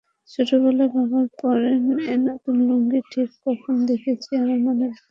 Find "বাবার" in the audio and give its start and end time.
0.93-1.27